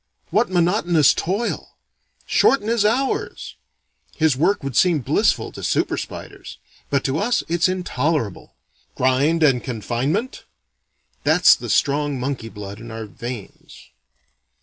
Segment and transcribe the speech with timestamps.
[0.31, 1.77] What monotonous toil!
[2.25, 3.55] Shorten his hours!"
[4.15, 6.57] His work would seem blissful to super spiders,
[6.89, 8.55] but to us it's intolerable.
[8.95, 10.45] "Grind and confinement?"
[11.23, 13.91] That's the strong monkey blood in our veins.